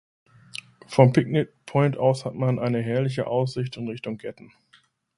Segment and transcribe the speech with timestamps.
[0.87, 4.51] Vom Picnic Point aus hat man eine herrliche Aussicht in Richtung Gatton.